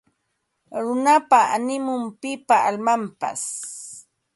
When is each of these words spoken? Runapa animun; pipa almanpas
Runapa 0.83 1.39
animun; 1.55 2.03
pipa 2.21 2.55
almanpas 2.69 3.41